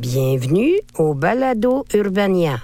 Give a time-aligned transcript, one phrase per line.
[0.00, 2.56] Bienvenue au Balado Urbania.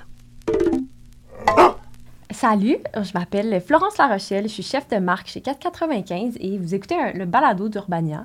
[2.30, 6.96] Salut, je m'appelle Florence Larochelle, je suis chef de marque chez 495 et vous écoutez
[7.12, 8.24] le balado d'Urbania.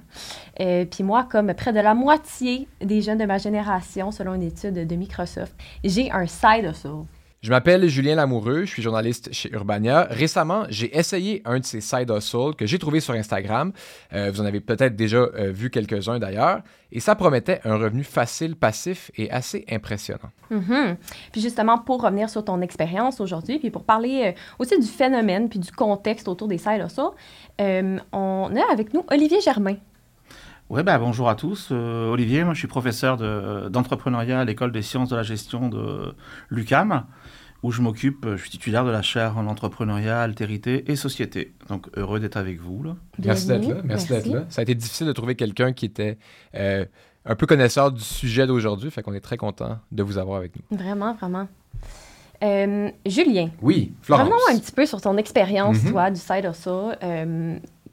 [0.61, 4.43] Euh, puis moi, comme près de la moitié des jeunes de ma génération, selon une
[4.43, 7.03] étude de Microsoft, j'ai un side hustle.
[7.41, 10.03] Je m'appelle Julien Lamoureux, je suis journaliste chez Urbania.
[10.11, 13.71] Récemment, j'ai essayé un de ces side hustles que j'ai trouvé sur Instagram.
[14.13, 16.61] Euh, vous en avez peut-être déjà euh, vu quelques-uns d'ailleurs.
[16.91, 20.29] Et ça promettait un revenu facile, passif et assez impressionnant.
[20.51, 20.97] Mhm.
[21.31, 25.49] Puis justement, pour revenir sur ton expérience aujourd'hui, puis pour parler euh, aussi du phénomène
[25.49, 27.09] puis du contexte autour des side hustles,
[28.11, 29.77] on a avec nous Olivier Germain.
[30.73, 31.71] Oui, ben, bonjour à tous.
[31.71, 33.17] Olivier, moi je suis professeur
[33.69, 36.15] d'entrepreneuriat à l'école des sciences de la gestion de
[36.49, 37.03] l'UCAM
[37.61, 41.53] où je m'occupe, je suis titulaire de la chaire en entrepreneuriat, altérité et société.
[41.67, 42.83] Donc heureux d'être avec vous.
[42.83, 42.95] Là.
[43.19, 43.81] Merci d'être là.
[43.83, 44.45] Merci, d'être là.
[44.47, 46.17] Ça a été difficile de trouver quelqu'un qui était
[46.55, 46.85] euh,
[47.25, 50.53] un peu connaisseur du sujet d'aujourd'hui, fait qu'on est très content de vous avoir avec
[50.55, 50.77] nous.
[50.77, 51.49] Vraiment, vraiment.
[52.43, 53.49] Euh, Julien.
[53.61, 54.29] Oui, Florence.
[54.29, 55.91] Revenons un petit peu sur ton expérience, mm-hmm.
[55.91, 56.97] toi, du side of ça.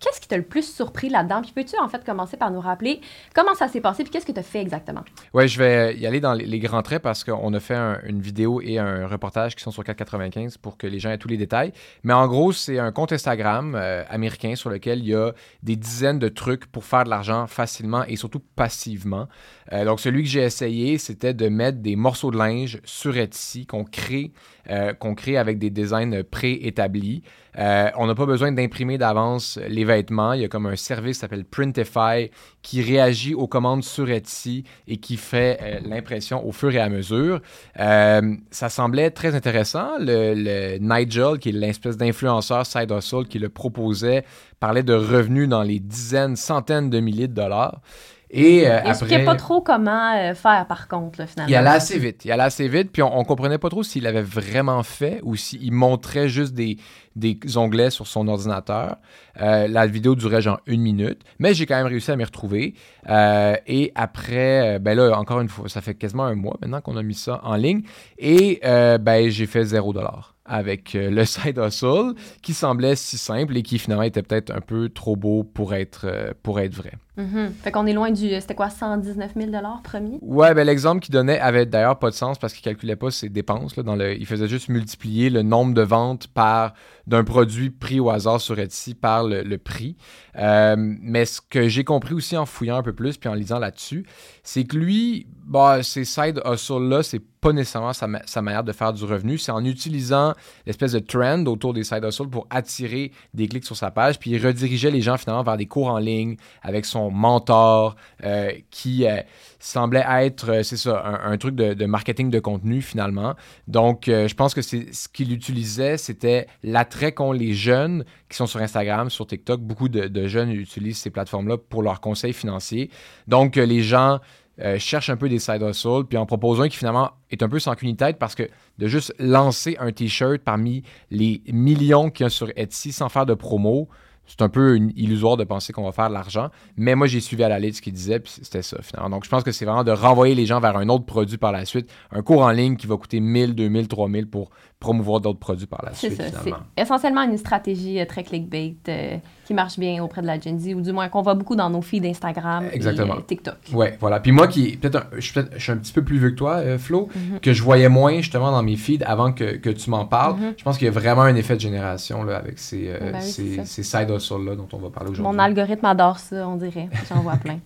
[0.00, 1.42] Qu'est-ce qui t'a le plus surpris là-dedans?
[1.42, 3.00] Puis peux-tu en fait commencer par nous rappeler
[3.34, 5.02] comment ça s'est passé puis qu'est-ce que tu as fait exactement?
[5.34, 8.60] Oui, je vais y aller dans les, grands traits parce qu'on a fait une vidéo
[8.60, 11.72] et un reportage qui sont sur 495 pour que les gens aient tous les détails.
[12.02, 15.32] Mais en gros, c'est un compte Instagram euh, américain sur lequel il y a
[15.62, 19.28] des dizaines de trucs pour faire de l'argent facilement et surtout passivement.
[19.72, 23.66] Euh, donc, celui que j'ai essayé, c'était de mettre des morceaux de linge sur Etsy
[23.66, 24.32] qu'on crée,
[24.70, 27.22] euh, qu'on crée avec des designs préétablis.
[27.56, 31.44] On n'a pas besoin d'imprimer d'avance les Il y a comme un service qui s'appelle
[31.44, 32.31] Printify
[32.62, 37.41] qui réagit aux commandes sur Etsy et qui fait l'impression au fur et à mesure.
[37.77, 39.92] ça semblait très intéressant.
[39.98, 44.25] Le, Nigel, qui est l'espèce d'influenceur Side Hustle qui le proposait,
[44.61, 47.81] parlait de revenus dans les dizaines, centaines de milliers de dollars.
[48.30, 49.24] Et euh, après...
[49.24, 51.48] pas trop comment euh, faire, par contre, finalement.
[51.48, 52.24] Il allait assez vite.
[52.24, 55.34] Il allait assez vite, puis on, on comprenait pas trop s'il avait vraiment fait ou
[55.34, 56.76] s'il montrait juste des,
[57.16, 58.97] des onglets sur son ordinateur.
[59.41, 62.75] Euh, la vidéo durait genre une minute, mais j'ai quand même réussi à m'y retrouver.
[63.08, 67.03] et après, ben là, encore une fois, ça fait quasiment un mois maintenant qu'on a
[67.03, 67.82] mis ça en ligne.
[68.19, 73.62] Et ben, j'ai fait zéro dollar avec le side hustle qui semblait si simple et
[73.62, 76.92] qui finalement était peut-être un peu trop beau pour être, pour être vrai.
[77.18, 78.28] Mm Fait qu'on est loin du.
[78.40, 79.50] C'était quoi, 119 000
[79.82, 80.18] premier?
[80.22, 83.28] Ouais, ben l'exemple qu'il donnait avait d'ailleurs pas de sens parce qu'il calculait pas ses
[83.28, 83.76] dépenses.
[83.76, 86.74] Là, dans le, il faisait juste multiplier le nombre de ventes par
[87.08, 89.96] d'un produit pris au hasard sur Etsy par le, prix.
[90.36, 93.58] Euh, mais ce que j'ai compris aussi en fouillant un peu plus puis en lisant
[93.58, 94.06] là-dessus,
[94.42, 98.92] c'est que lui, bah, ces side hustles-là, c'est pas nécessairement sa, sa, manière de faire
[98.92, 99.38] du revenu.
[99.38, 100.34] C'est en utilisant
[100.66, 104.18] l'espèce de trend autour des side hustles pour attirer des clics sur sa page.
[104.18, 108.52] Puis il redirigeait les gens finalement vers des cours en ligne avec son mentor euh,
[108.70, 109.20] qui euh,
[109.58, 113.34] semblait être, euh, c'est ça, un, truc de, marketing de contenu finalement.
[113.66, 118.60] Donc, je pense que ce qu'il utilisait, c'était l'attrait qu'ont les jeunes qui sont sur
[118.60, 119.60] Instagram, sur TikTok.
[119.60, 122.91] Beaucoup de, jeunes utilisent ces plateformes-là pour leurs conseils financiers.
[123.26, 124.20] Donc, les gens
[124.60, 127.48] euh, cherche un peu des side hustles, puis en propose un qui finalement est un
[127.48, 128.42] peu sans qu'une tête parce que
[128.78, 130.82] de juste lancer un t-shirt parmi
[131.12, 133.88] les millions qu'il y a sur Etsy sans faire de promo,
[134.28, 136.50] c'est un peu illusoire de penser qu'on va faire de l'argent.
[136.77, 139.11] Mais moi, j'ai suivi à la lettre ce qu'il disait, puis c'était ça, finalement.
[139.11, 141.50] Donc, je pense que c'est vraiment de renvoyer les gens vers un autre produit par
[141.50, 141.91] la suite.
[142.12, 144.50] Un cours en ligne qui va coûter 1000, 2000, 3000 pour
[144.81, 146.15] promouvoir d'autres produits par la suite.
[146.16, 146.41] C'est ça.
[146.44, 150.59] C'est essentiellement une stratégie euh, très clickbait euh, qui marche bien auprès de la Gen
[150.59, 153.56] Z, ou du moins qu'on voit beaucoup dans nos feeds Instagram et euh, TikTok.
[153.72, 154.21] Ouais, voilà.
[154.21, 156.78] Puis moi, qui peut-être je, suis je suis un petit peu plus vieux que toi,
[156.78, 157.41] Flo, mhm.
[157.41, 160.37] que je voyais moins justement dans mes feeds avant que, que tu m'en parles.
[160.37, 160.55] Mhm.
[160.56, 163.65] Je pense qu'il y a vraiment un effet de génération là, avec ces, ben ces,
[163.65, 165.33] ces side hustles-là dont on va parler aujourd'hui.
[165.33, 166.89] Mon algorithme adore ça, on dirait.
[167.09, 167.59] J'en vois plein.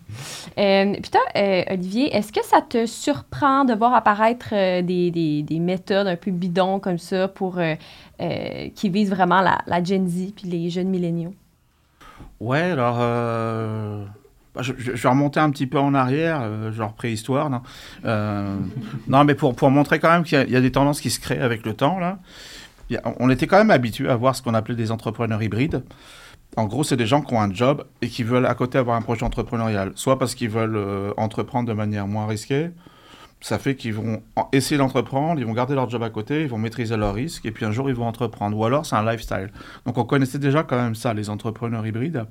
[0.56, 1.20] puis toi,
[1.70, 6.30] Olivier, est-ce que ça te surprend de voir apparaître des, des, des méthodes un peu
[6.30, 7.74] bidons comme ça pour, euh,
[8.20, 11.34] euh, qui vise vraiment la, la, Gen Z puis les jeunes milléniaux?
[12.40, 14.04] Ouais, alors euh,
[14.54, 17.50] bah, je, vais remonter un petit peu en arrière, genre préhistoire.
[17.50, 17.62] Non,
[19.08, 21.40] non mais pour, pour montrer quand même qu'il y, a des tendances qui se créent
[21.40, 21.98] avec le temps.
[21.98, 22.18] Là.
[23.18, 25.82] on était quand même habitué à voir ce qu'on appelait des entrepreneurs hybrides.
[26.56, 28.96] En gros, c'est des gens qui ont un job et qui veulent à côté avoir
[28.96, 32.70] un projet entrepreneurial, soit parce qu'ils veulent entreprendre de manière moins risquée,
[33.42, 34.22] ça fait qu'ils vont
[34.52, 37.50] essayer d'entreprendre, ils vont garder leur job à côté, ils vont maîtriser leurs risques, et
[37.50, 38.56] puis un jour ils vont entreprendre.
[38.56, 39.50] Ou alors c'est un lifestyle.
[39.84, 42.24] Donc on connaissait déjà quand même ça, les entrepreneurs hybrides.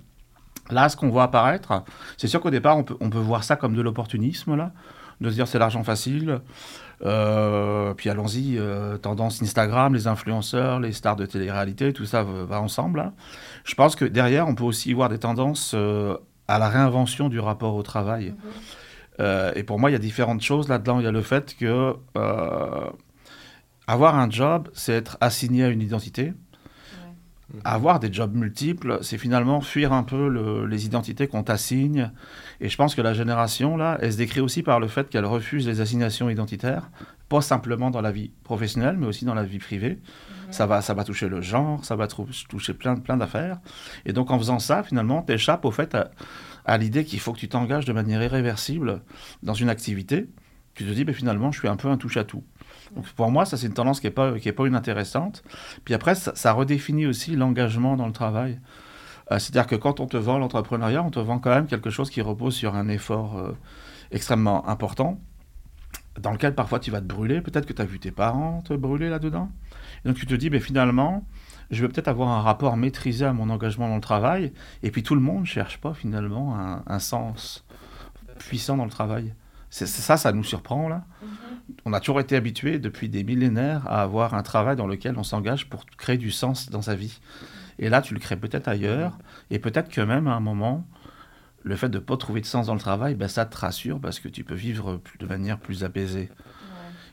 [0.69, 1.83] Là, ce qu'on voit apparaître,
[2.17, 4.71] c'est sûr qu'au départ, on peut, on peut voir ça comme de l'opportunisme, là,
[5.19, 6.39] de se dire c'est l'argent facile.
[7.03, 12.61] Euh, puis allons-y, euh, tendance Instagram, les influenceurs, les stars de télé-réalité, tout ça va,
[12.61, 13.11] ensemble.
[13.65, 16.15] Je pense que derrière, on peut aussi voir des tendances euh,
[16.47, 18.29] à la réinvention du rapport au travail.
[18.29, 18.81] Mm-hmm.
[19.19, 20.99] Euh, et pour moi, il y a différentes choses là-dedans.
[20.99, 22.89] Il y a le fait que euh,
[23.87, 26.33] avoir un job, c'est être assigné à une identité.
[27.63, 32.11] Avoir des jobs multiples, c'est finalement fuir un peu le- les identités qu'on t'assigne.
[32.59, 35.25] Et je pense que la génération, là, elle se décrit aussi par le fait qu'elle
[35.25, 36.89] refuse les assignations identitaires,
[37.29, 39.99] pas simplement dans la vie professionnelle, mais aussi dans la vie privée.
[40.49, 43.59] Ça, va, ça va toucher le genre, ça va toucher plein, plein d'affaires.
[44.05, 46.11] Et donc, en faisant ça, finalement, tu échappes au fait à,
[46.65, 49.01] à l'idée qu'il faut que tu t'engages de manière irréversible
[49.43, 50.27] dans une activité.
[50.73, 52.43] Tu te dis, ben, finalement, je suis un peu un touche-à-tout.
[52.95, 55.43] Donc, pour moi, ça, c'est une tendance qui n'est pas, pas inintéressante.
[55.85, 58.59] Puis après, ça, redéfinit aussi l'engagement dans le travail.
[59.31, 62.09] Euh, C'est-à-dire que quand on te vend l'entrepreneuriat, on te vend quand même quelque chose
[62.09, 63.57] qui repose sur un effort euh,
[64.11, 65.19] extrêmement important,
[66.19, 67.41] dans lequel parfois tu vas te brûler.
[67.41, 69.49] Peut-être que tu as vu tes parents te brûler là-dedans.
[70.03, 71.25] Donc tu te dis, ben, finalement,
[71.69, 74.51] je vais peut-être avoir un rapport maîtrisé à mon engagement dans le travail.
[74.83, 77.65] Et puis tout le monde ne cherche pas finalement un, un sens
[78.39, 79.33] puissant dans le travail.
[79.69, 81.05] C'est ça, ça nous surprend là.
[81.85, 85.23] On a toujours été habitué depuis des millénaires à avoir un travail dans lequel on
[85.23, 87.19] s'engage pour créer du sens dans sa vie.
[87.79, 89.17] Et là, tu le crées peut-être ailleurs,
[89.49, 90.85] et peut-être que même à un moment,
[91.63, 93.99] le fait de ne pas trouver de sens dans le travail, ben, ça te rassure
[93.99, 96.29] parce que tu peux vivre de manière plus apaisée.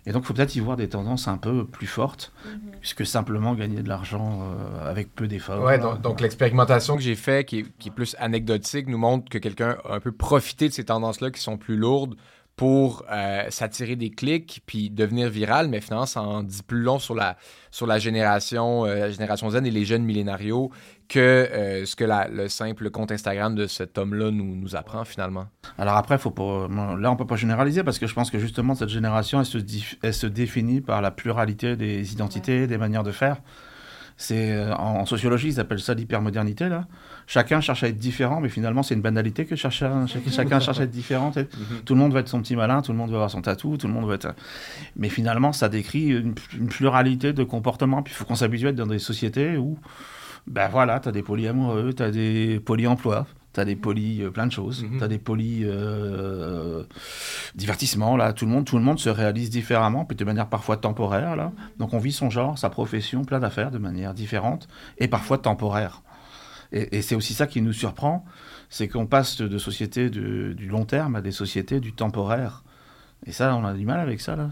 [0.06, 2.32] Et donc, il faut peut-être y voir des tendances un peu plus fortes,
[2.81, 5.62] puisque simplement gagner de l'argent euh, avec peu d'efforts.
[5.62, 9.29] Ouais, donc, donc l'expérimentation que j'ai faite, qui, est- qui est plus anecdotique, nous montre
[9.29, 12.14] que quelqu'un a un peu profité de ces tendances-là qui sont plus lourdes
[12.58, 16.99] pour euh, s'attirer des clics puis devenir viral, mais finalement, ça en dit plus long
[16.99, 17.37] sur la,
[17.70, 20.72] sur la génération, euh, génération Z et les jeunes millénarios
[21.08, 25.46] que euh, ce que le simple compte Instagram de cet homme-là nous, nous apprend finalement.
[25.78, 28.75] Alors après, faut pas, là, on peut pas généraliser parce que je pense que justement,
[28.75, 29.58] cette génération, elle se,
[30.02, 33.37] elle se définit par la pluralité des identités, des manières de faire.
[34.20, 36.69] C'est euh, en, en sociologie, ils appellent ça l'hypermodernité.
[36.69, 36.87] Là,
[37.29, 40.81] chacun cherche à être différent, mais finalement, c'est une banalité que cherche à- chacun, cherche
[40.81, 41.32] à être différent.
[41.32, 41.49] sais.
[41.85, 43.76] Tout le monde va être son petit malin, tout le monde va avoir son tatou,
[43.76, 44.35] tout le monde va être.
[44.97, 48.03] Mais finalement, ça décrit une, une pluralité de comportements.
[48.03, 49.79] Puis il faut qu'on s'habitue à être dans des sociétés où,
[50.49, 53.26] ben voilà, tu as des polyamoureux, tu as des polyemplois,
[53.58, 54.99] tu as des poly euh, plein de choses, Mhm.
[54.99, 56.84] tu as des poly euh,
[57.55, 60.76] divertissements, là, tout le, monde, tout le monde se réalise différemment, puis de manière parfois
[60.76, 61.52] temporaire, là.
[61.78, 64.69] Donc on vit son genre, sa profession, plein d'affaires de manière différente,
[64.99, 66.02] et parfois temporaire.
[66.72, 68.25] Et, et c'est aussi ça qui nous surprend,
[68.69, 72.62] c'est qu'on passe de, de sociétés du long terme à des sociétés du temporaire.
[73.26, 74.49] Et ça, on a du mal avec ça, là.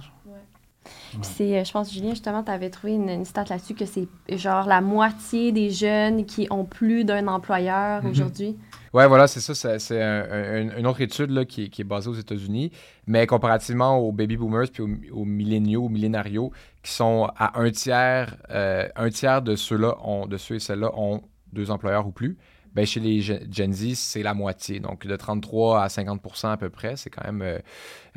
[1.23, 4.07] C'est, euh, je pense, Julien, justement, tu avais trouvé une, une stat là-dessus que c'est
[4.31, 8.11] genre la moitié des jeunes qui ont plus d'un employeur Mhm.
[8.11, 8.57] aujourd'hui.
[8.97, 9.55] Ouais, voilà, c'est ça.
[9.55, 10.25] C'est, c'est un-
[10.71, 12.73] un- une autre étude là, qui, est- basée aux États-Unis,
[13.07, 16.51] mais comparativement aux baby boomers puis aux, aux milléniaux, aux millénarios,
[16.83, 19.97] qui sont à un tiers, euh, un tiers de ceux-là,
[20.29, 21.21] de ceux et celles-là ont
[21.53, 22.39] deux employeurs ou plus.
[22.77, 24.81] Ben, chez les Gen Z, c'est la moitié.
[24.81, 27.59] Donc, de 33 à 50% à peu près, c'est quand même euh,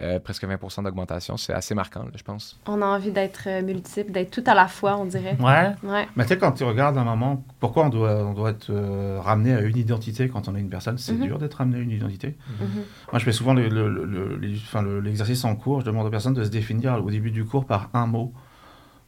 [0.02, 1.38] euh, presque 20 d'augmentation.
[1.38, 2.60] C'est assez marquant, là, je pense.
[2.68, 5.38] On a envie d'être euh, multiple, d'être tout à la fois, on dirait.
[5.40, 5.72] Ouais.
[5.90, 6.08] Ouais.
[6.18, 9.18] Mais tu sais, quand tu regardes un moment, pourquoi on doit, on doit être euh,
[9.22, 10.98] ramené à une identité quand on est une personne?
[10.98, 11.24] C'est Mhm.
[11.26, 12.36] dur d'être ramené à une identité.
[12.60, 12.68] Mhm.
[13.14, 15.80] Moi, je fais souvent le- le- le- le- l'exercice en cours.
[15.80, 18.34] Je demande aux personnes de se définir au début du cours par un mot.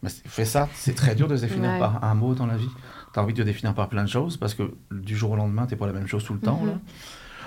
[0.03, 1.77] Mais fais ça, c'est très dur de se définir Ouais.
[1.80, 2.69] par un mot dans la vie.
[3.13, 5.36] Tu as envie de te définir par plein de choses parce que du jour au
[5.36, 6.60] lendemain, tu pas la même chose tout le temps.
[6.62, 6.68] Mhm.
[6.69, 6.74] là.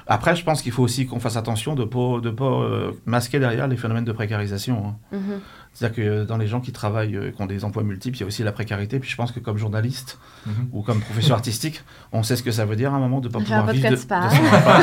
[0.07, 2.93] Après, je pense qu'il faut aussi qu'on fasse attention de ne pas, de pas euh,
[3.07, 4.89] masquer derrière les phénomènes de précarisation.
[5.13, 5.17] hein.
[5.17, 5.41] Mhm.
[5.73, 8.23] C'est-à-dire que dans les gens qui travaillent, euh, qui ont des emplois multiples, il y
[8.23, 8.99] a aussi la précarité.
[9.01, 10.69] Puis je pense que comme journaliste Mhm.
[10.73, 13.29] ou comme professeur artistique, on sait ce que ça veut dire à un moment de
[13.29, 14.79] ne pas Je pouvoir de vivre de, de son emploi.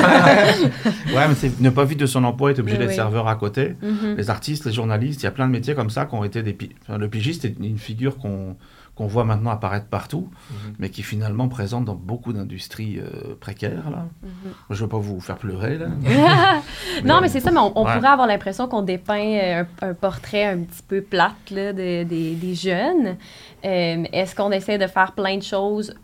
[1.15, 2.95] ouais, mais c'est ne pas vivre de son emploi et être obligé Oui, d'être oui.
[2.95, 3.75] serveur à côté.
[4.17, 6.41] Les artistes, les journalistes, il y a plein de métiers comme ça qui ont été
[6.41, 6.53] des...
[6.53, 8.55] pi- enfin, le pigiste est une figure qu'on
[9.01, 10.73] qu'on voit maintenant apparaître partout, Mhm.
[10.77, 13.89] mais qui est finalement présente dans beaucoup d'industries euh, précaires.
[13.89, 14.05] Là.
[14.21, 14.29] Mhm.
[14.69, 15.79] Je ne veux pas vous faire pleurer.
[15.79, 15.87] Là.
[17.03, 17.95] non, mais c'est ça, mais on, on Ouais.
[17.95, 22.03] pourrait avoir l'impression qu'on dépeint euh, un, un portrait un petit peu plate là, de-
[22.03, 23.17] des- des jeunes.
[23.65, 25.95] Euh, est-ce qu'on essaie de faire plein de choses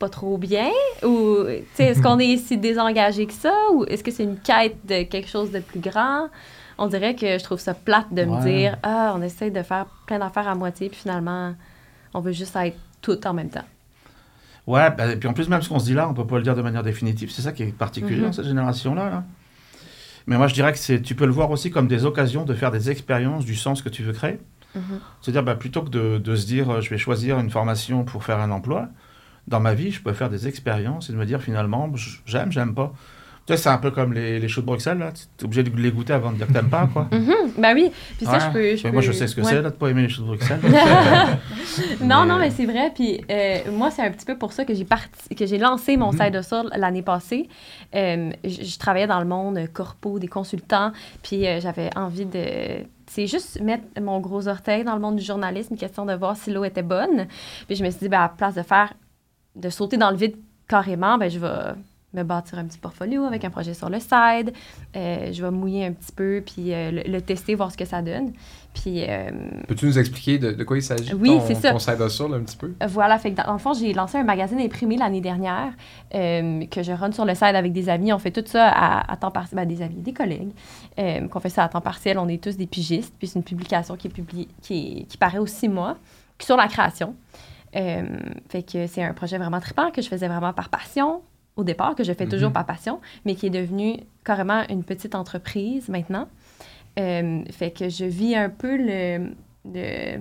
[0.00, 0.70] pas trop bien?
[1.04, 3.54] Ou tu sais, est-ce qu'on est si désengagé que ça?
[3.72, 6.26] Ou est-ce que c'est une quête de quelque chose de plus grand?
[6.76, 9.86] On dirait que je trouve ça plate de me dire Ah, on essaie de faire
[10.06, 11.54] plein d'affaires à moitié, puis finalement,
[12.14, 13.64] on veut juste être tout en même temps.
[14.66, 16.36] Ouais, bah, et puis en plus, même ce qu'on se dit là, on peut pas
[16.36, 17.30] le dire de manière définitive.
[17.30, 19.10] C'est ça qui est particulier dans cette génération-là.
[19.10, 19.24] là.
[20.26, 22.54] Mais moi, je dirais que c'est, tu peux le voir aussi comme des occasions de
[22.54, 24.40] faire des expériences du sens que tu veux créer.
[25.20, 28.24] C'est-à-dire, bah, plutôt que de, de se dire, euh, je vais choisir une formation pour
[28.24, 28.88] faire un emploi,
[29.46, 31.92] dans ma vie, je peux faire des expériences et de me dire finalement,
[32.26, 32.92] j'aime, j'aime pas.
[33.46, 35.12] Tu vois, c'est un peu comme les, les choux de Bruxelles, là.
[35.12, 37.08] Tu es obligé de les goûter avant de dire que t'aimes pas, quoi.
[37.12, 37.34] Mhm.
[37.58, 37.90] Ben oui.
[38.16, 38.40] Puis ça, Ouais.
[38.40, 38.76] je peux.
[38.76, 39.46] je Mais moi, je sais ce que ouais.
[39.50, 40.60] c'est, là, de pas aimer les choux de Bruxelles.
[42.00, 42.90] non, Mais- non, mais c'est vrai.
[42.94, 45.96] Puis euh, moi, c'est un petit peu pour ça que j'ai parti, que j'ai lancé
[45.96, 46.18] mon Mhm.
[46.20, 47.48] side hustle l'année passée.
[47.94, 52.84] Euh, je, travaillais dans le monde corpo, des consultants, puis euh, j'avais envie de.
[53.06, 56.36] C'est juste mettre mon gros orteil dans le monde du journalisme, une question de voir
[56.36, 57.26] si l'eau était bonne.
[57.66, 58.94] Puis je me suis dit, ben, à la place de faire,
[59.54, 60.36] de sauter dans le vide
[60.66, 61.48] carrément, ben, je vais
[62.14, 64.52] me bâtir un petit portfolio avec un projet sur le side.
[64.96, 67.84] Euh, je vais mouiller un petit peu, puis euh, le, le tester, voir ce que
[67.84, 68.32] ça donne.
[68.72, 69.30] Puis euh,
[69.68, 71.14] Peux-tu nous expliquer de, de quoi il s'agit?
[71.14, 71.70] Oui, c'est ça.
[71.70, 72.72] Ton side hustle, un petit peu?
[72.88, 75.72] Voilà, fait que dans, dans le fond, j'ai lancé un magazine imprimé l'année dernière
[76.12, 78.12] que je run sur le site avec des amis.
[78.12, 80.50] On fait tout ça à, à temps partiel, ben, des amis, des collègues,
[81.30, 82.18] qu'on fait ça à temps partiel.
[82.18, 83.14] On est tous des pigistes.
[83.18, 85.96] Puis c'est une publication qui est publiée, qui, est- qui paraît aux six mois,
[86.42, 87.14] sur la création.
[87.72, 91.22] Fait que c'est un projet vraiment trippant que je faisais vraiment par passion
[91.56, 92.54] au départ, que je fais toujours Mhm.
[92.54, 96.26] par passion, mais qui est devenu carrément une petite entreprise maintenant.
[96.98, 99.30] Euh, fait que je vis un peu le,
[99.64, 100.20] le,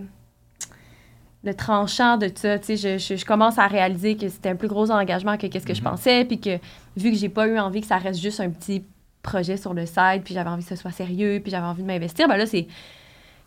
[1.43, 2.57] le tranchant de ça.
[2.59, 5.47] Tu sais, je, je, je commence à réaliser que c'était un plus gros engagement que
[5.47, 5.89] qu'est-ce que je Mhm.
[5.89, 6.57] pensais, puis que
[6.95, 8.83] vu que j'ai pas eu envie que ça reste juste un petit
[9.21, 11.87] projet sur le site, puis j'avais envie que ce soit sérieux, puis j'avais envie de
[11.87, 12.63] m'investir, ben là, c'est...
[12.63, 12.71] tu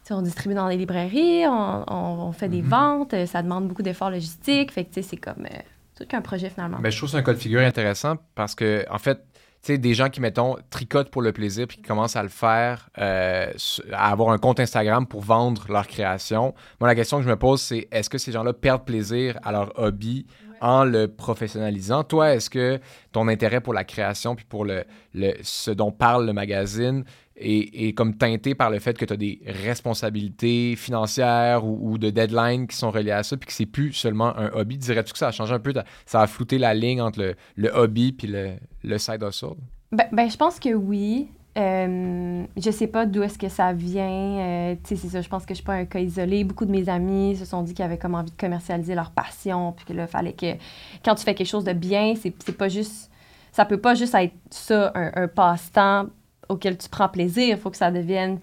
[0.05, 2.69] sais, On distribue dans les librairies, on, on- on fait des Mhm.
[2.69, 4.73] ventes, ça demande beaucoup d'efforts logistiques.
[4.73, 5.45] Fait que, tu sais, c'est comme...
[5.47, 5.59] euh,
[5.97, 6.79] c'est qu'un projet, finalement.
[6.81, 9.19] Ben, je trouve que c'est un cas de figure intéressant parce que, en fait,
[9.63, 12.29] tu sais, des gens qui, mettons, tricotent pour le plaisir puis qui commencent à le
[12.29, 13.51] faire, euh,
[13.93, 16.55] à avoir un compte Instagram pour vendre leur création.
[16.81, 19.53] Moi, la question que je me pose, c'est est-ce que ces gens-là perdent plaisir à
[19.53, 20.27] leur hobby
[20.61, 22.05] en le professionnalisant?
[22.05, 22.79] Toi, est-ce que
[23.13, 24.85] ton intérêt pour la création puis pour le,
[25.15, 27.05] le- ce dont parle le magazine
[27.37, 32.67] est, comme teinté par le fait que tu as des responsabilités financières ou, de deadlines
[32.67, 34.79] qui sont reliées à ça puis que c'est plus seulement un hobby?
[34.79, 35.75] Dirais-tu que ça a changé un peu?
[36.07, 39.57] Ça a flouté la ligne entre le, hobby puis le, side hustle?
[39.93, 41.29] Ben, ben, je pense que oui.
[41.57, 44.39] Euh, je sais pas d'où est-ce que ça vient.
[44.39, 46.45] Euh, c'est ça, je pense que je suis pas un cas isolé.
[46.45, 49.73] Beaucoup de mes amis se sont dit qu'ils avaient comme envie de commercialiser leur passion,
[49.73, 50.55] puis que là, fallait que
[51.03, 53.11] quand tu fais quelque chose de bien, c'est pas juste...
[53.53, 56.09] Ça peut pas juste être ça, un passe-temps
[56.49, 57.57] auquel tu prends plaisir.
[57.57, 58.39] Il faut que ça devienne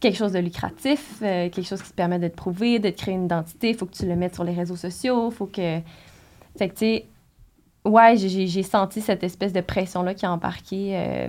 [0.00, 2.96] quelque chose de lucratif, euh, quelque chose qui te permet de te prouver, de te
[2.96, 3.70] créer une identité.
[3.70, 5.30] Il faut que tu le mettes sur les réseaux sociaux.
[5.30, 5.80] faut que...
[6.58, 7.06] Fait que, tu sais,
[7.84, 11.28] ouais, j'ai- senti cette espèce de pression-là qui a embarqué euh,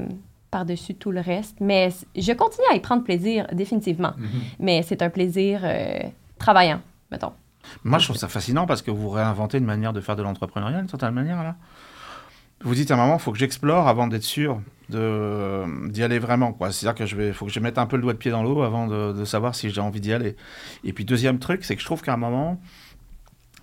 [0.51, 1.57] par-dessus tout le reste.
[1.59, 4.13] Mais je continue à y prendre plaisir, définitivement.
[4.59, 5.99] Mais c'est un plaisir euh,
[6.39, 7.33] travaillant, mettons.
[7.83, 10.79] Moi, je trouve ça fascinant parce que vous réinventez une manière de faire de l'entrepreneuriat
[10.79, 11.55] d'une certaine manière, là.
[12.63, 16.58] Vous dites à un moment, il faut que j'explore avant d'être sûr d'y aller vraiment.
[16.72, 18.44] C'est-à-dire que je vais, faut que je mette un peu le doigt de pied dans
[18.44, 20.36] l'eau avant de, savoir si j'ai envie d'y aller.
[20.84, 22.62] Et puis, deuxième truc, c'est que je trouve qu'à un moment,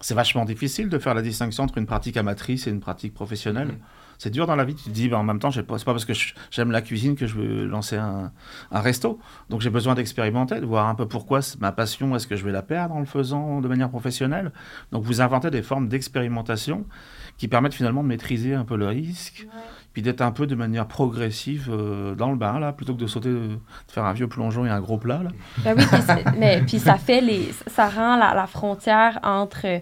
[0.00, 3.69] c'est vachement difficile de faire la distinction entre une pratique amatrice et une pratique professionnelle.
[3.69, 3.78] Mhm.
[4.18, 4.75] C'est dur dans la vie.
[4.75, 6.12] Tu te dis, ben, en même temps, c'est pas parce que
[6.50, 8.33] j'aime la cuisine que je veux lancer un,
[8.71, 9.18] un resto.
[9.50, 12.52] Donc j'ai besoin d'expérimenter, de voir un peu pourquoi ma passion, est-ce que je vais
[12.52, 14.52] la perdre en le faisant de manière professionnelle.
[14.92, 16.85] Donc vous inventez des formes d'expérimentation
[17.37, 19.47] qui permettent finalement de maîtriser un peu le risque,
[19.92, 23.06] puis d'être un peu de manière progressive euh, dans le bain, là, plutôt que de
[23.06, 25.23] sauter, euh, de faire un vieux plongeon et un gros plat.
[25.23, 25.30] Là.
[25.64, 27.52] Ben oui, puis, mais, puis ça fait les...
[27.66, 29.80] Ça rend la, la frontière entre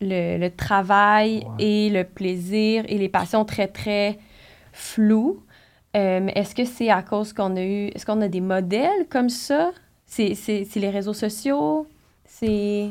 [0.00, 4.18] le, le travail et le plaisir et les passions très, très
[4.72, 5.42] floues.
[5.96, 7.86] Euh, est-ce que c'est à cause qu'on a eu...
[7.94, 9.70] Est-ce qu'on a des modèles comme ça?
[10.04, 11.86] C'est c'est- c'est les réseaux sociaux?
[12.26, 12.90] C'est...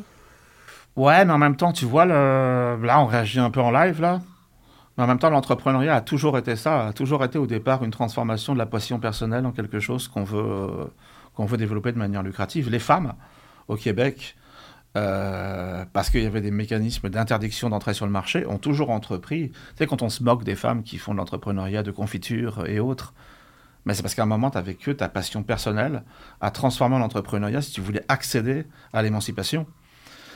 [0.96, 2.80] Ouais, mais en même temps, tu vois, le...
[2.84, 4.22] là, on réagit un peu en live, là.
[4.98, 7.92] Mais en même temps, l'entrepreneuriat a toujours été ça, a toujours été au départ une
[7.92, 10.86] transformation de la passion personnelle en quelque chose qu'on veut, euh,
[11.36, 12.70] qu'on veut développer de manière lucrative.
[12.70, 13.14] Les femmes,
[13.68, 14.36] au Québec,
[14.96, 19.50] euh, parce qu'il y avait des mécanismes d'interdiction d'entrée sur le marché, ont toujours entrepris.
[19.52, 22.80] Tu sais, quand on se moque des femmes qui font de l'entrepreneuriat de confiture et
[22.80, 23.14] autres,
[23.86, 26.04] mais c'est parce qu'à un moment, tu avais que ta passion personnelle
[26.42, 29.68] à transformer en entrepreneuriat si tu voulais accéder à l'émancipation.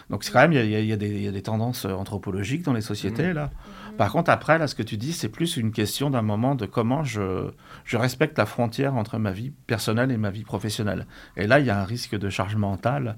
[0.09, 2.81] Donc c'est quand même, il y a- y, y des- tendances euh, anthropologiques dans les
[2.81, 3.51] sociétés, là.
[3.97, 6.65] Par contre, après, là, ce que tu dis, c'est plus une question d'un moment de
[6.65, 7.51] comment je,
[7.85, 11.05] je respecte la frontière entre ma vie personnelle et ma vie professionnelle.
[11.37, 13.17] Et là, il y a un risque de charge mentale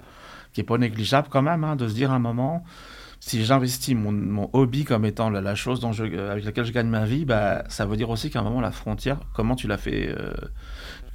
[0.53, 2.63] qui est pas négligeable quand même, hein, de se dire à un moment,
[3.19, 6.71] si j'investis mon, mon hobby comme étant la, la chose dont je, avec laquelle je
[6.71, 9.67] gagne ma vie, bah, ça veut dire aussi qu'à un moment, la frontière, comment tu
[9.67, 10.33] la fais euh,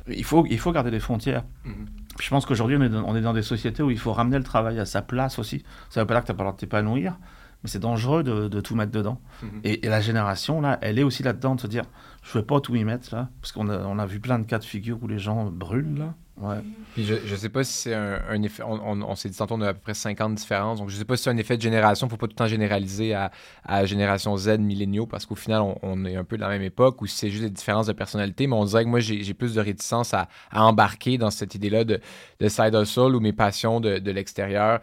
[0.09, 1.43] il, faut, il faut garder des frontières.
[1.65, 4.13] Puis Je pense qu'aujourd'hui, on, est dans- on est dans des sociétés où il faut
[4.13, 5.65] ramener le travail à sa place aussi.
[5.91, 7.19] Ça ne veut pas dire que tu n'as pas le droit de t'épanouir,
[7.63, 9.21] mais c'est dangereux de, de tout mettre dedans.
[9.43, 9.61] Mhm.
[9.65, 11.83] Et, et la génération, là, elle est aussi là-dedans de se dire
[12.23, 13.29] je ne vais pas tout y mettre, là.
[13.41, 15.99] Parce qu'on a, on a vu plein de cas de figure où les gens brûlent,
[15.99, 16.15] là.
[16.39, 16.59] Ouais.
[16.93, 18.63] Puis je, je sais pas si c'est un, un effet.
[18.63, 20.79] On, on, on s'est dit tantôt, on a à peu près 50 différences.
[20.81, 22.11] Donc je sais pas si c'est un effet de génération.
[22.11, 23.31] Faut pas tout le temps généraliser à,
[23.65, 26.61] à génération Z, milléniaux, parce qu'au final, on, on est un peu de la même
[26.61, 28.47] époque ou si c'est juste des différences de personnalité.
[28.49, 31.85] Mais on dirait que moi, j'ai plus de réticence à, à embarquer dans cette idée-là
[31.85, 32.01] de,
[32.41, 34.81] de side hustle ou mes passions de, de l'extérieur.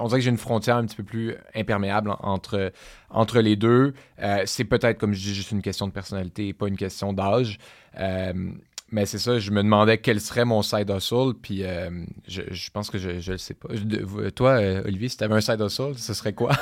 [0.00, 2.72] On dirait que j'ai une frontière un petit peu plus imperméable en- entre,
[3.10, 3.94] entre les deux.
[4.20, 7.12] Euh, c'est peut-être, comme je dis, juste une question de personnalité et pas une question
[7.12, 7.58] d'âge.
[7.98, 8.32] Euh,
[8.92, 11.90] mais c'est ça, je me demandais quel serait mon side hustle, puis euh,
[12.28, 13.68] je, je pense que je, je le sais pas.
[13.72, 16.52] Je- toi, euh, Olivier, si tu avais un side hustle, ce serait quoi?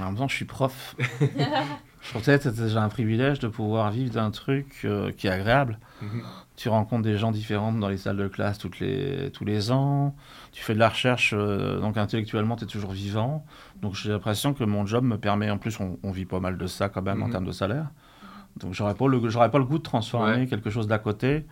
[0.00, 0.94] En même temps, je suis prof.
[2.12, 5.78] Peut-être c'est déjà un privilège de pouvoir vivre d'un truc euh, qui est agréable.
[6.02, 6.22] Mhm.
[6.56, 10.14] Tu rencontres des gens différents dans les salles de classe toutes les, tous les ans.
[10.52, 13.44] Tu fais de la recherche, donc intellectuellement, tu es toujours vivant.
[13.80, 16.58] Donc j'ai l'impression que mon job me permet, en plus, on, on vit pas mal
[16.58, 17.32] de ça quand même en Mhm.
[17.32, 17.86] termes de salaire.
[18.56, 20.46] Donc j'aurais pas, le- j'aurais pas le goût de transformer Ouais.
[20.46, 21.44] quelque chose d'à côté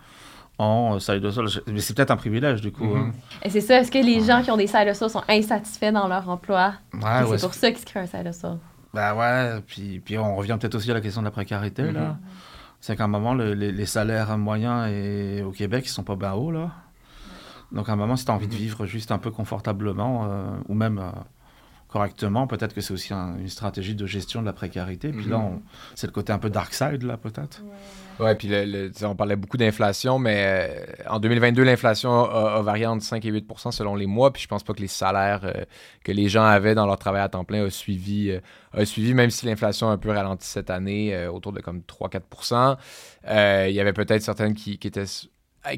[0.57, 1.45] en euh, side hustle.
[1.67, 2.83] Mais c'est peut-être un privilège du coup.
[2.83, 2.97] Mhm.
[2.97, 3.11] hein.
[3.43, 6.07] Et c'est ça, est-ce que les gens qui ont des side hustles sont insatisfaits dans
[6.07, 6.73] leur emploi?
[6.93, 8.57] Ouais, Et ouais, c'est pour ça qu'ils se créent un side hustle.
[8.93, 12.17] Bah ouais, puis, puis on revient peut-être aussi à la question de la précarité, là.
[12.81, 16.15] C'est qu'à un moment, le- les, les salaires moyens et, au Québec, ils sont pas
[16.15, 16.71] bien hauts, là.
[17.71, 20.47] Donc à un moment, si tu as envie de vivre juste un peu confortablement, euh,
[20.69, 21.11] ou même euh,
[21.89, 25.09] correctement, peut-être que c'est aussi un- une stratégie de gestion de la précarité.
[25.11, 25.59] Puis là, Mhm.
[25.95, 27.61] c'est le côté un peu dark side, là, peut-être.
[28.19, 32.85] Ouais, puis le- on parlait beaucoup d'inflation, mais euh, en 2022, l'inflation a, a varié
[32.85, 35.63] entre 5 et 8% selon les mois, puis je pense pas que les salaires euh,
[36.03, 38.39] que les gens avaient dans leur travail à temps plein a suivi, euh,
[38.73, 41.81] a suivi même si l'inflation a un peu ralenti cette année, euh, autour de comme
[41.83, 42.77] 3-4%
[43.27, 45.05] Euh, Il y avait peut-être certaines qui, qui étaient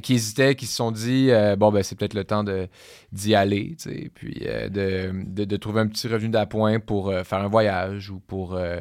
[0.01, 2.67] qui hésitaient, qui se sont dit euh, bon ben c'est peut-être le temps de
[3.11, 7.09] d'y aller, tu sais, puis euh, de, de, de trouver un petit revenu d'appoint pour
[7.09, 8.79] euh, faire un voyage ou pour euh,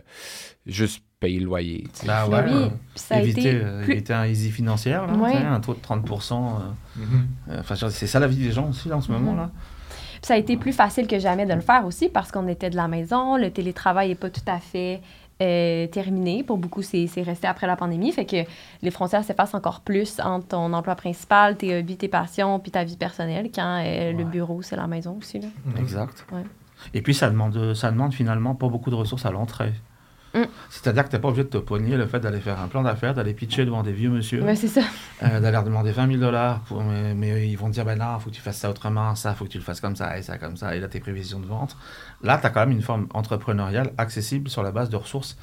[0.67, 1.85] juste payer le loyer.
[1.93, 2.07] tu sais.
[2.07, 5.35] Bah Mais ouais, oui, ça a éviter, été plus- éviter un easy financière, là, Ouais.
[5.37, 6.59] un taux de 30%.
[6.97, 7.27] euh, Mhm.
[7.51, 9.13] euh, Enfin, je veux dire, c'est ça la vie des gens aussi, là, en ce
[9.13, 9.19] Mhm.
[9.21, 9.51] moment-là.
[9.91, 12.69] Puis ça a été plus facile que jamais de le faire aussi parce qu'on était
[12.71, 13.37] de la maison.
[13.39, 15.01] Le télétravail n'est pas tout à fait
[15.41, 16.43] euh, terminé.
[16.43, 18.13] Pour beaucoup, c'est c'est resté après la pandémie.
[18.13, 18.37] Fait que
[18.83, 22.85] les frontières s'effacent encore plus entre ton emploi principal, tes hobbies, tes passions, puis ta
[22.85, 25.41] vie personnelle quand euh, le bureau, c'est la maison aussi.
[25.41, 25.49] Là.
[25.79, 26.27] Exact.
[26.33, 26.45] Ouais.
[26.95, 29.73] Et puis, ça demande, ça demande finalement pas beaucoup de ressources à l'entrée.
[30.35, 30.45] Mm.
[30.69, 32.83] C'est-à-dire que tu n'es pas obligé de te pogner le fait d'aller faire un plan
[32.83, 34.83] d'affaires, d'aller pitcher devant des vieux monsieur, Ouais, c'est ça.
[35.23, 38.19] euh, d'aller leur demander 20 000 dollars, mais, mais ils vont te dire ben non,
[38.21, 40.23] faut que tu fasses ça autrement, ça, faut que tu le fasses comme ça, et
[40.23, 41.77] ça comme ça, et là tes prévisions de vente.
[42.23, 45.37] Là, tu as quand même une forme entrepreneuriale accessible sur la base de ressources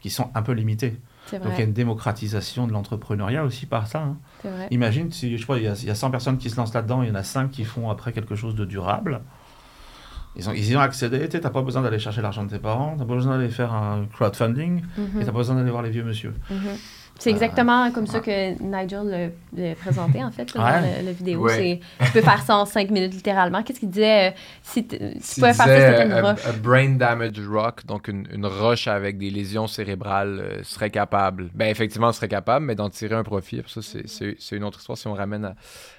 [0.00, 0.96] qui sont un peu limitées.
[1.32, 4.00] Donc il y a une démocratisation de l'entrepreneuriat aussi par ça.
[4.00, 4.16] hein.
[4.42, 4.66] Vrai.
[4.72, 6.74] Imagine, si, je pas, il y, a, il y a 100 personnes qui se lancent
[6.74, 9.20] là-dedans, il y en a 5 qui font après quelque chose de durable.
[10.36, 12.58] Ils, ont, ils y ont accédé, tu n'as pas besoin d'aller chercher l'argent de tes
[12.58, 15.20] parents, tu n'as pas besoin d'aller faire un crowdfunding, Mhm.
[15.20, 16.32] et tu pas besoin d'aller voir les vieux monsieur.
[16.50, 16.58] Mhm.
[17.18, 20.80] C'est exactement comme ça que Nigel le, le présentait, en fait, là, Ouais.
[20.80, 21.42] dans le- la vidéo.
[21.42, 21.78] Ouais.
[22.06, 23.62] Tu peux faire ça en cinq minutes, littéralement.
[23.62, 24.30] Qu'est-ce qu'il disait?
[24.30, 26.46] euh, si tu pouvais faire ça, c'était une euh, roche.
[26.46, 31.50] a brain damage rock, donc une, une roche avec des lésions cérébrales, euh, serait capable.
[31.54, 33.62] Ben, effectivement, serait capable, mais d'en tirer un profit.
[33.68, 35.54] Ça, c'est- c'est c'est une autre histoire si on ramène à,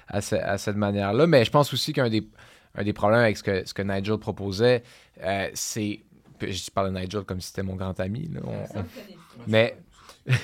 [0.08, 1.26] à, ce- à cette manière-là.
[1.26, 2.26] Mais je pense aussi qu'un des,
[2.74, 4.82] un des problèmes avec ce que, ce que Nigel proposait,
[5.22, 6.00] euh, c'est.
[6.40, 8.28] Je parle de Nigel comme si c'était mon grand ami.
[8.32, 8.40] là.
[8.44, 8.84] On- on-
[9.46, 9.76] mais.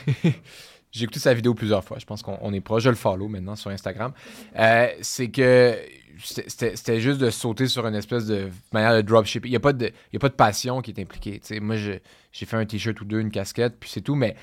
[0.93, 1.99] J'ai écouté sa vidéo plusieurs fois.
[2.01, 2.83] Je pense qu'on on est proche.
[2.83, 4.13] Je le follow maintenant sur Instagram.
[4.59, 5.79] Euh, c'est que
[6.19, 9.47] c'était- juste de sauter sur une espèce de manière de dropship.
[9.47, 11.39] Il n'y a, pas de- il y a pas de passion qui est impliquée.
[11.39, 11.61] tu sais.
[11.61, 12.01] moi, j'ai
[12.33, 14.35] fait un t-shirt ou deux, une casquette, puis c'est tout, mais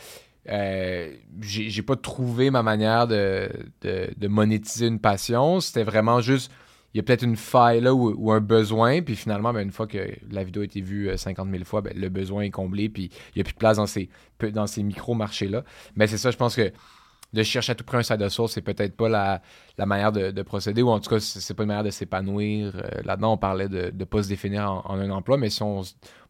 [0.49, 3.49] euh, j'ai j'ai pas trouvé ma manière de,
[3.81, 5.59] de- de monétiser une passion.
[5.59, 6.49] C'était vraiment juste,
[6.93, 9.87] il y a peut-être une faille là ou, un besoin, puis finalement, ben, une fois
[9.87, 12.89] que la vidéo a été vue euh, 50 000 fois, ben, le besoin est comblé,
[12.89, 14.09] puis il n'y a plus de place dans ces,
[14.53, 15.63] dans ces micro-marchés-là.
[15.95, 16.71] Mais c'est ça, je pense que
[17.33, 19.41] de chercher à tout prix un side hustle, c'est peut-être pas la,
[19.77, 22.73] la manière de, de procéder, ou en tout cas, c'est pas une manière de s'épanouir.
[22.75, 25.81] Euh, Là-dedans, on parlait de ne pas se définir en, un emploi, mais si on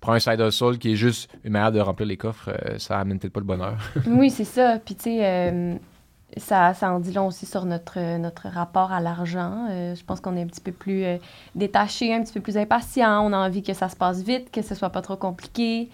[0.02, 3.00] prend un side hustle qui est juste une manière de remplir les coffres, euh, ça
[3.00, 3.78] amène peut-être pas le bonheur.
[4.08, 4.80] Oui, c'est ça.
[4.84, 5.76] Puis, tu sais, euh,
[6.36, 9.68] ça, ça en dit long aussi sur notre, notre rapport à l'argent.
[9.70, 11.18] Euh, je pense qu'on est un petit peu plus euh,
[11.56, 13.26] détaché, un petit peu plus impatient.
[13.26, 15.90] On a envie que ça se passe vite, que ce soit pas trop compliqué.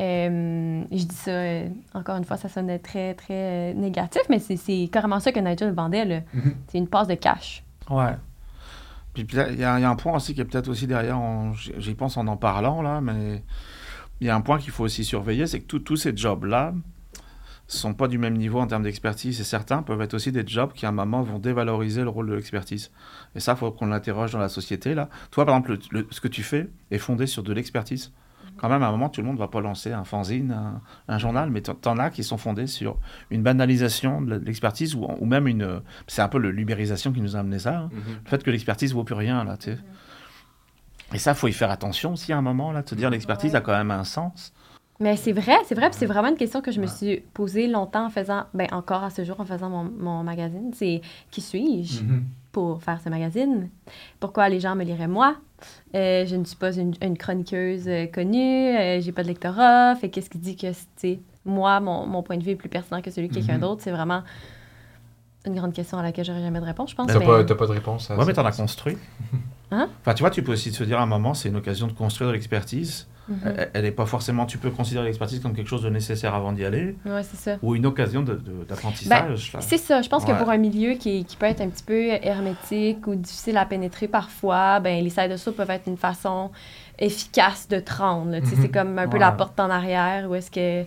[0.00, 1.40] Euh, je dis ça,
[1.94, 5.72] encore une fois, ça sonne très, très négatif, mais c'est c'est carrément ça que Nigel
[5.72, 6.04] vendait.
[6.04, 6.20] là.
[6.68, 7.62] C'est une passe de cash.
[7.88, 8.16] Ouais.
[9.14, 11.18] Puis il y, a il y a un point aussi qui est peut-être aussi derrière,
[11.78, 13.42] j'y pense en en parlant là, mais
[14.20, 16.74] il y a un point qu'il faut aussi surveiller, c'est que tous ces jobs-là
[17.68, 20.72] sont pas du même niveau en termes d'expertise et certains peuvent être aussi des jobs
[20.72, 22.92] qui à un moment vont dévaloriser le rôle de l'expertise.
[23.34, 25.08] Et ça, il faut qu'on l'interroge dans la société là.
[25.32, 28.12] Toi, par exemple, le- le- ce que tu fais est fondé sur de l'expertise.
[28.58, 30.80] quand même, à un moment, tout le monde ne va pas lancer un fanzine, un,
[31.08, 32.96] un journal, mais t'en as qui sont fondés sur
[33.30, 35.82] une banalisation de l'expertise ou, ou, même une.
[36.06, 37.76] C'est un peu l'ubérisation qui nous a amené ça.
[37.80, 37.90] Hein.
[37.92, 38.24] Mm-hmm.
[38.24, 39.78] Le fait que l'expertise vaut plus rien, là, tu sais.
[41.12, 43.54] Et ça, faut y faire attention aussi à un moment, là, de se dire l'expertise
[43.54, 44.54] a quand même un sens.
[44.98, 48.06] Mais c'est vrai, c'est vrai, c'est vraiment une question que je me suis posée longtemps
[48.06, 52.02] en faisant, ben encore à ce jour en faisant mon, mon magazine, c'est qui suis-je
[52.02, 52.22] mm-hmm.
[52.52, 53.68] pour faire ce magazine?
[54.20, 55.36] Pourquoi les gens me liraient moi?
[55.94, 60.08] Euh, je ne suis pas une, chroniqueuse euh, connue, euh, j'ai pas de lectorat, fait
[60.08, 63.10] qu'est-ce qui dit que, c'est moi, mon, mon, point de vue est plus pertinent que
[63.10, 63.60] celui de quelqu'un mm-hmm.
[63.60, 63.82] d'autre?
[63.82, 64.22] C'est vraiment
[65.46, 67.06] une grande question à laquelle j'aurais jamais de réponse, je pense.
[67.06, 68.96] T'as pas, pas, de réponse à Ouais, mais t'en as construit.
[69.72, 69.88] Hein?
[70.00, 71.92] Enfin, tu vois, tu peux aussi te dire à un moment, c'est une occasion de
[71.92, 73.08] construire de l'expertise.
[73.28, 73.66] Mhm.
[73.72, 74.46] Elle n'est pas forcément.
[74.46, 76.96] Tu peux considérer l'expertise comme quelque chose de nécessaire avant d'y aller.
[77.04, 77.58] Ouais, c'est ça.
[77.62, 79.52] Ou une occasion d'apprentissage.
[79.52, 80.02] Ben, c'est ça.
[80.02, 83.14] Je pense que pour un milieu qui, qui, peut être un petit peu hermétique ou
[83.14, 86.50] difficile à pénétrer parfois, ben, les sites de saut peuvent être une façon
[86.98, 88.36] efficace de te rendre.
[88.44, 88.70] C'est mhm.
[88.70, 90.86] comme un peu la porte en arrière où est-ce que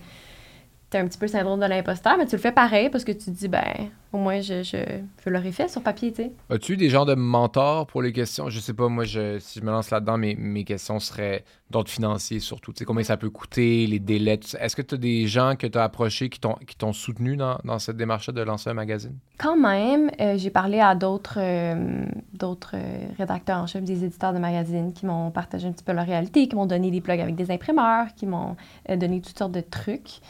[0.89, 3.03] tu as un petit peu le syndrome de l'imposteur, mais tu le fais pareil parce
[3.03, 3.63] que tu te dis, ben,
[4.11, 4.77] au moins, je, je,
[5.23, 6.31] je l'aurais fait sur papier, tu sais.
[6.49, 8.49] As-tu des genres de mentors pour les questions?
[8.49, 11.89] Je sais pas, moi, je, si je me lance là-dedans, mes, mes questions seraient d'ordre
[11.89, 12.73] financier surtout.
[12.73, 14.39] Tu sais, combien ça peut coûter, les délais.
[14.59, 17.77] Est-ce que tu as des gens que tu as approchés qui t'ont soutenu dans, dans
[17.77, 19.15] cette démarche de lancer un magazine?
[19.37, 24.33] Quand même, euh, j'ai parlé à d'autres euh, d'autres euh, rédacteurs en chef, des éditeurs
[24.33, 27.19] de magazines qui m'ont partagé un petit peu leur réalité, qui m'ont donné des blogs
[27.19, 28.55] avec des imprimeurs, qui m'ont
[28.89, 30.21] donné toutes sortes de trucs.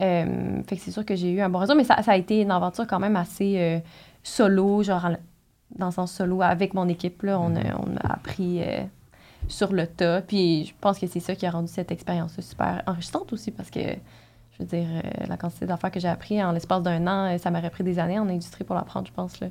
[0.00, 2.16] Euh, fait que c'est sûr que j'ai eu un bon réseau, mais ça, ça, a
[2.16, 3.78] été une aventure quand même assez euh,
[4.22, 5.10] solo, genre
[5.76, 7.22] dans le sens solo avec mon équipe.
[7.22, 7.74] Là, on, a, mm-hmm.
[7.78, 8.82] on a appris euh,
[9.48, 10.22] sur le tas.
[10.22, 13.70] Puis je pense que c'est ça qui a rendu cette expérience super enrichissante aussi parce
[13.70, 14.86] que, je veux dire,
[15.26, 18.18] la quantité d'affaires que j'ai appris en l'espace d'un an, ça m'aurait pris des années
[18.18, 19.40] en industrie pour l'apprendre, je pense.
[19.40, 19.48] Là.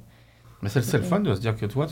[0.61, 1.87] Mais c'est le fun de se dire que toi,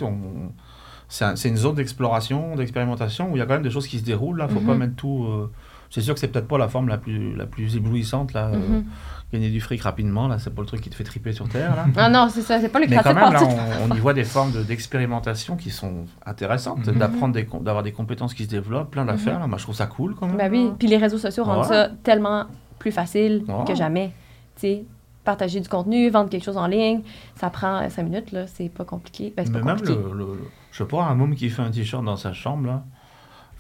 [1.10, 4.06] c'est une zone d'exploration, d'expérimentation où il y a quand même des choses qui se
[4.06, 4.38] déroulent.
[4.38, 4.78] Là, faut pas mm-hmm.
[4.78, 5.50] mettre tout
[5.90, 8.48] c'est sûr que c'est peut-être pas la forme la plus, la plus éblouissante, là.
[8.48, 8.86] Euh, mhm.
[9.34, 11.76] gagner du fric rapidement, là, c'est pas le truc qui te fait triper sur Terre,
[11.76, 11.86] là.
[11.98, 13.42] ah non, c'est ça, c'est pas le Mais quand même, là,
[13.90, 16.98] on, y voit des formes d'expérimentation qui sont intéressantes, mhm.
[16.98, 19.42] d'apprendre, d'avoir des compétences qui se développent, plein d'affaires, mhm.
[19.42, 19.48] là.
[19.48, 20.38] Moi, je trouve ça cool, quand même.
[20.38, 22.46] Bah oui, puis les réseaux sociaux rendent ça tellement
[22.80, 24.12] plus facile que jamais.
[24.56, 24.86] Tu sais,
[25.26, 27.02] partager du contenu, vendre quelque chose en ligne,
[27.36, 29.34] ça prend cinq minutes, là, c'est pas compliqué.
[29.36, 30.38] Ben, Mais pas même le,
[30.72, 32.84] je sais pas, un môme qui fait un t-shirt dans sa chambre, là,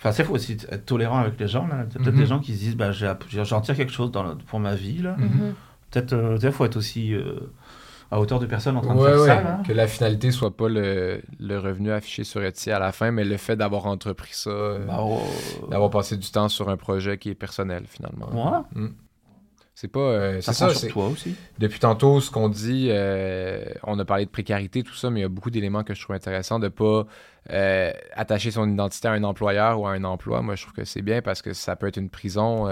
[0.05, 1.65] Enfin, il faut aussi être tolérant avec les gens.
[1.67, 1.85] Là.
[1.91, 2.27] Peut-être des mhm.
[2.27, 4.99] gens qui se disent, bah, j'en tire quelque chose dans pour ma vie.
[4.99, 5.15] Là.
[5.17, 5.55] Mhm.
[5.89, 7.39] Peut-être euh, faut être aussi euh,
[8.11, 9.61] à hauteur de personnes en train de faire ça.
[9.65, 13.23] Que la finalité soit pas le, le, revenu affiché sur Etsy à la fin, mais
[13.23, 15.21] le fait d'avoir entrepris ça, euh, bah, oh.
[15.71, 18.29] d'avoir passé du temps sur un projet qui est personnel finalement.
[18.31, 18.81] Ouais.
[18.81, 18.89] Mm.
[19.75, 19.99] C'est pas.
[19.99, 21.35] Euh, ça, ça c'est toi aussi.
[21.59, 25.23] Depuis tantôt, ce qu'on dit, euh, on a parlé de précarité, tout ça, mais il
[25.23, 27.05] y a beaucoup d'éléments que je trouve intéressants de pas
[27.51, 30.41] euh, attacher son identité à un employeur ou à un emploi.
[30.41, 32.69] Moi, je trouve que c'est bien parce que ça peut être une prison,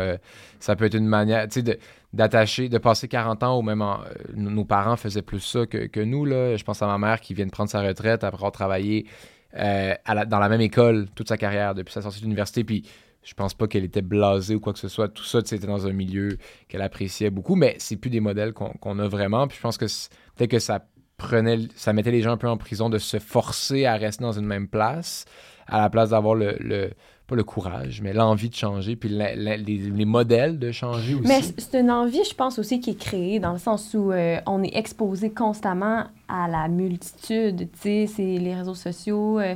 [0.61, 1.79] ça peut être une manière, tu sais,
[2.13, 3.83] d'attacher, de, passer 40 ans au même.
[4.33, 6.55] nos parents faisaient plus ça que, que, nous, là.
[6.55, 9.07] Je pense à ma mère qui vient de prendre sa retraite après avoir travaillé
[9.53, 12.63] dans la même école toute sa carrière depuis sa sortie de l'université.
[12.63, 12.85] Puis
[13.23, 15.07] je pense pas qu'elle était blasée ou quoi que ce soit.
[15.07, 18.99] Tout ça, c'était dans un milieu qu'elle appréciait beaucoup, mais c'est plus des modèles qu'on
[18.99, 19.47] a vraiment.
[19.47, 19.85] Puis je pense que
[20.35, 20.85] peut-être que ça
[21.17, 24.33] prenait, ça mettait les gens un peu en prison de se forcer à rester dans
[24.33, 25.25] une même place,
[25.67, 26.91] à la place d'avoir le,
[27.27, 31.27] pas le courage, mais l'envie de changer, puis les, modèles de changer aussi.
[31.27, 34.39] Mais c'est une envie, je pense aussi, qui est créée dans le sens où euh,
[34.45, 39.39] on est exposé constamment à la multitude, tu sais, c'est les réseaux sociaux.
[39.39, 39.55] Euh,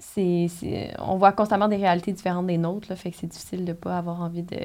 [0.00, 0.48] c'est,
[0.98, 3.74] on voit constamment des réalités différentes des nôtres, là, fait que c'est difficile de ne
[3.74, 4.58] pas avoir envie de,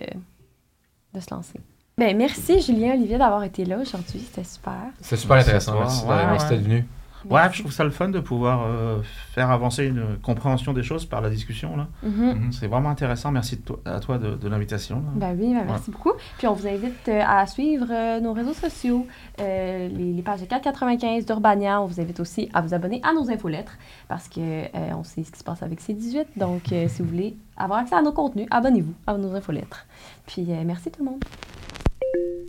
[1.14, 1.60] de se lancer.
[1.98, 4.92] Ben, merci Julien Olivier d'avoir été là aujourd'hui, c'était super.
[5.02, 6.86] C'est super intéressant, merci, merci d'être venu.
[7.30, 9.00] Ouais, je trouve ça le fun de pouvoir euh,
[9.34, 11.76] faire avancer une compréhension des choses par la discussion.
[11.76, 11.88] là.
[12.06, 12.10] Mm-hmm.
[12.10, 12.52] Mm-hmm.
[12.52, 13.32] C'est vraiment intéressant.
[13.32, 15.02] Merci à toi de, l'invitation.
[15.16, 16.14] Ben oui, ben merci beaucoup.
[16.38, 19.08] Puis on vous invite euh, à suivre euh, nos réseaux sociaux,
[19.40, 21.82] les, les, pages 495 d'Urbania.
[21.82, 25.32] On vous invite aussi à vous abonner à nos infolettres parce qu'on on sait ce
[25.32, 26.26] qui se passe avec C18.
[26.38, 29.86] Donc, si vous voulez avoir accès à nos contenus, abonnez-vous à nos infolettres.
[30.28, 31.24] Puis merci tout le monde.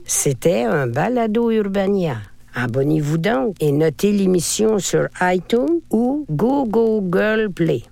[0.04, 2.18] C'était un balado Urbania.
[2.58, 7.82] Abonnez-vous donc et notez l'émission sur iTunes ou Google Play.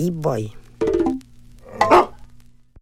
[0.00, 0.52] E-boy.